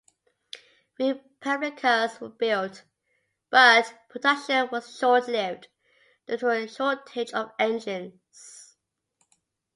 Replicas 0.99 2.19
were 2.19 2.29
built, 2.29 2.85
but 3.51 3.99
production 4.09 4.67
was 4.71 4.97
short-lived 4.97 5.67
due 6.25 6.37
to 6.37 6.49
a 6.49 6.67
shortage 6.67 7.31
of 7.33 7.51
engines. 7.59 8.77